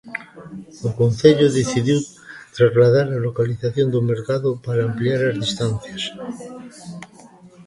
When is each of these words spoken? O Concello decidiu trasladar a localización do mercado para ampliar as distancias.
O 0.87 0.89
Concello 1.01 1.47
decidiu 1.59 1.99
trasladar 2.57 3.07
a 3.11 3.17
localización 3.27 3.87
do 3.93 4.01
mercado 4.11 4.49
para 4.65 4.85
ampliar 4.89 5.19
as 5.23 5.35
distancias. 5.43 6.03